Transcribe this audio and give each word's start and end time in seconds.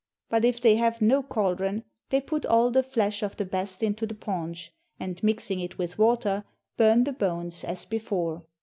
But 0.29 0.43
if 0.43 0.59
they 0.59 0.77
have 0.77 0.99
no 0.99 1.21
caldron, 1.21 1.83
they 2.09 2.19
put 2.21 2.43
all 2.47 2.71
the 2.71 2.81
flesh 2.81 3.21
of 3.21 3.37
the 3.37 3.45
best 3.45 3.83
into 3.83 4.07
the 4.07 4.15
paunch, 4.15 4.73
and 4.99 5.21
mixing 5.21 5.59
it 5.59 5.77
with 5.77 5.99
water, 5.99 6.43
burn 6.75 7.03
the 7.03 7.13
bones 7.13 7.63
as 7.63 7.85
before. 7.85 8.43